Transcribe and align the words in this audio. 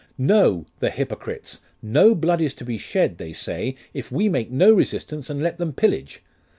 'No, 0.17 0.65
the 0.79 0.89
hypocrites! 0.89 1.59
No 1.83 2.15
blood 2.15 2.41
is 2.41 2.55
to 2.55 2.65
be 2.65 2.79
shed, 2.79 3.19
they 3.19 3.33
say, 3.33 3.75
if 3.93 4.11
we 4.11 4.29
make 4.29 4.49
no 4.49 4.73
resistance, 4.73 5.29
and 5.29 5.39
let 5.43 5.59
them 5.59 5.73
pillage. 5.73 6.23